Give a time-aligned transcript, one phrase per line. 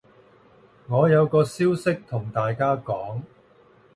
[0.87, 3.21] 我有個消息同大家講